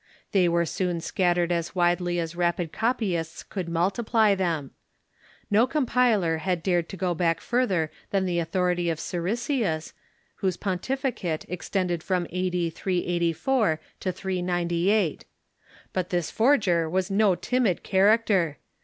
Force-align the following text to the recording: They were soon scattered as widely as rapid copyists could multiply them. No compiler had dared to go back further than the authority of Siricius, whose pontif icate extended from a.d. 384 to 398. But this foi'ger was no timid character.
They 0.31 0.49
were 0.49 0.65
soon 0.65 0.99
scattered 0.99 1.51
as 1.51 1.75
widely 1.75 2.19
as 2.19 2.35
rapid 2.35 2.71
copyists 2.73 3.43
could 3.43 3.69
multiply 3.69 4.33
them. 4.33 4.71
No 5.51 5.67
compiler 5.67 6.37
had 6.37 6.63
dared 6.63 6.89
to 6.89 6.97
go 6.97 7.13
back 7.13 7.39
further 7.39 7.91
than 8.09 8.25
the 8.25 8.39
authority 8.39 8.89
of 8.89 8.97
Siricius, 8.99 9.93
whose 10.37 10.57
pontif 10.57 11.01
icate 11.01 11.45
extended 11.47 12.01
from 12.01 12.25
a.d. 12.31 12.71
384 12.71 13.79
to 13.99 14.11
398. 14.11 15.25
But 15.93 16.09
this 16.09 16.31
foi'ger 16.31 16.89
was 16.89 17.11
no 17.11 17.35
timid 17.35 17.83
character. 17.83 18.57